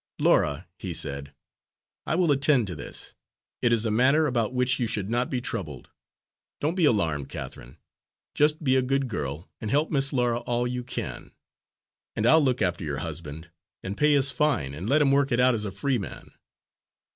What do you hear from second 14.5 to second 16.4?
and let him work it out as a free man."